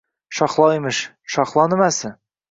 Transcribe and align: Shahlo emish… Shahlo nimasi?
Shahlo 0.37 0.69
emish… 0.77 1.01
Shahlo 1.33 1.67
nimasi? 1.75 2.11